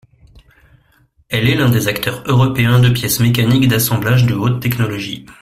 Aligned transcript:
Elle 1.29 1.47
est 1.47 1.53
l'un 1.53 1.69
des 1.69 1.87
acteurs 1.87 2.23
européens 2.25 2.79
de 2.79 2.89
pièces 2.89 3.19
mécaniques 3.19 3.67
d'assemblage 3.67 4.25
de 4.25 4.33
haute 4.33 4.59
technologie. 4.59 5.27